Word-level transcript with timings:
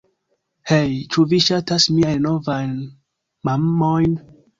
Hej, 0.69 0.85
ĉu 1.15 1.25
vi 1.33 1.39
ŝatas 1.47 1.85
miajn 1.97 2.25
novajn 2.29 2.73
mamojn? 3.51 4.17